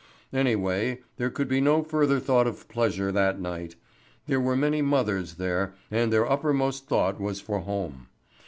Anyway, 0.33 1.01
there 1.17 1.29
could 1.29 1.47
be 1.47 1.61
no 1.61 1.83
further 1.83 2.19
thought 2.19 2.47
of 2.47 2.67
pleasure 2.67 3.11
that 3.11 3.39
night. 3.39 3.75
There 4.25 4.39
were 4.41 4.55
many 4.55 4.81
mothers 4.81 5.35
there, 5.35 5.75
and 5.91 6.11
their 6.11 6.27
uppermost 6.27 6.87
thought 6.87 7.21
was 7.21 7.39
for 7.39 7.59
home. 7.59 8.07